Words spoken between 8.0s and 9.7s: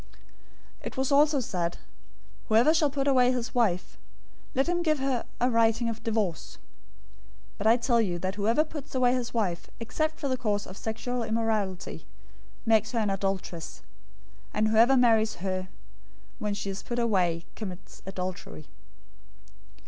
you that whoever puts away his wife,